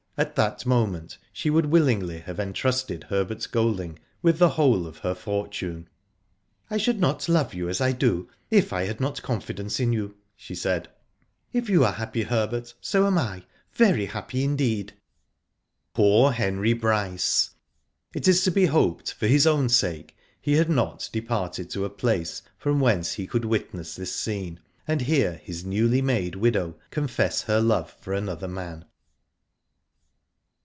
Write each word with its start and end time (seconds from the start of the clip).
At 0.17 0.35
that 0.35 0.65
moment 0.67 1.17
she 1.33 1.49
would 1.49 1.67
willingly 1.67 2.19
have 2.19 2.39
entrusted 2.39 3.05
Herbert 3.05 3.47
Golding 3.51 3.97
with 4.21 4.37
the 4.39 4.49
whole 4.49 4.85
of 4.85 4.99
her 4.99 5.15
fortune. 5.15 5.87
I 6.69 6.77
should 6.77 6.99
not 6.99 7.27
love 7.29 7.55
you 7.55 7.69
as 7.69 7.81
I 7.81 7.93
do 7.93 8.29
if 8.51 8.71
I 8.71 8.83
had 8.83 8.99
not 8.99 9.23
confidence 9.23 9.79
in 9.79 9.93
you," 9.93 10.15
she 10.35 10.53
said. 10.53 10.89
'* 11.19 11.53
If 11.53 11.69
you 11.69 11.83
are 11.85 11.93
happy, 11.93 12.23
Herbert, 12.23 12.75
so 12.81 13.07
am 13.07 13.17
I— 13.17 13.45
very 13.83 14.05
happy 14.05 14.43
indeed." 14.43 14.93
Poor 15.95 16.31
Henry 16.33 16.73
Bryce. 16.73 17.51
It 18.13 18.27
is 18.27 18.43
to 18.43 18.51
be 18.51 18.65
hoped, 18.65 19.13
for 19.13 19.27
hi^ 19.27 19.47
own 19.47 19.69
sake, 19.69 20.15
he 20.41 20.53
had 20.57 20.69
not 20.69 21.09
departed 21.13 21.69
to 21.71 21.85
a 21.85 21.89
place 21.89 22.41
from 22.57 22.79
whence 22.81 23.13
he 23.13 23.25
could 23.25 23.45
witness 23.45 23.95
this 23.95 24.13
scene, 24.15 24.59
and 24.87 25.01
hear 25.01 25.41
hi§ 25.47 25.63
newly 25.63 26.01
made 26.01 26.35
widow 26.35 26.75
confess 26.91 27.43
her 27.43 27.61
love 27.61 27.91
for 28.01 28.13
another 28.13 28.49
man. 28.49 28.83